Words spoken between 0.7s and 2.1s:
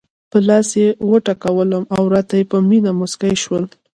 یې وټکولم او